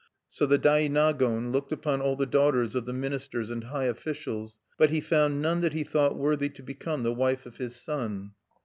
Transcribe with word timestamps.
So 0.31 0.47
the 0.47 0.57
Dainagon 0.57 1.51
looked 1.51 1.71
upon 1.71 2.01
all 2.01 2.15
the 2.15 2.25
daughters 2.25 2.73
of 2.73 2.85
the 2.85 2.91
ministers 2.91 3.51
and 3.51 3.65
high 3.65 3.83
officials, 3.83 4.57
but 4.79 4.89
he 4.89 4.99
found 4.99 5.43
none 5.43 5.61
that 5.61 5.73
he 5.73 5.83
thought 5.83 6.17
worthy 6.17 6.49
to 6.49 6.63
become 6.63 7.03
the 7.03 7.13
wife 7.13 7.45
of 7.45 7.57
his 7.57 7.75
son. 7.75 8.31